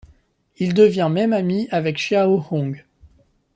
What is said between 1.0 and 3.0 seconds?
même ami avec Xiao Hong.